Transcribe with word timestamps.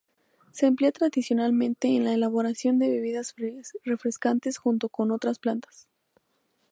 Se 0.51 0.65
emplea 0.65 0.91
tradicionalmente 0.91 1.87
en 1.95 2.05
la 2.05 2.13
elaboración 2.15 2.79
de 2.79 2.89
bebidas 2.89 3.35
refrescantes, 3.85 4.57
junto 4.57 4.89
con 4.89 5.11
otras 5.11 5.37
plantas. 5.37 5.87